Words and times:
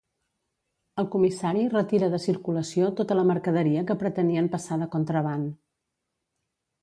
El 1.01 1.07
comissari 1.15 1.65
retira 1.73 2.07
de 2.13 2.19
circulació 2.23 2.89
tota 3.01 3.17
la 3.19 3.25
mercaderia 3.31 3.83
que 3.91 3.99
pretenien 4.05 4.49
passar 4.57 4.79
de 4.85 4.87
contraban. 4.97 5.47